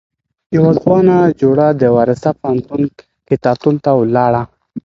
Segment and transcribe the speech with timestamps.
[0.55, 2.81] يوه ځوانه جوړه د وارسا پوهنتون
[3.29, 4.41] کتابتون ته ولاړه.